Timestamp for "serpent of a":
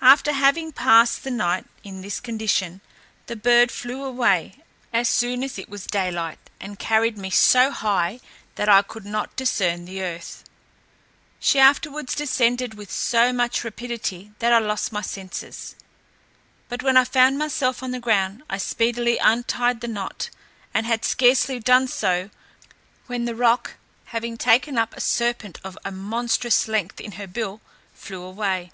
25.00-25.90